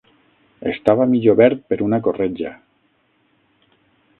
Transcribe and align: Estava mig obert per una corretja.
Estava 0.69 1.05
mig 1.11 1.27
obert 1.33 1.61
per 1.73 1.79
una 1.89 1.99
corretja. 2.07 2.55